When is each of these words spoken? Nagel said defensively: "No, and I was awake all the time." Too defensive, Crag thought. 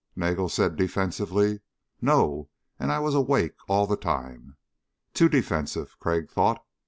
Nagel 0.15 0.49
said 0.49 0.77
defensively: 0.77 1.59
"No, 2.01 2.49
and 2.79 2.91
I 2.91 2.97
was 2.97 3.13
awake 3.13 3.53
all 3.69 3.85
the 3.85 3.95
time." 3.95 4.57
Too 5.13 5.29
defensive, 5.29 5.95
Crag 5.99 6.27
thought. 6.27 6.65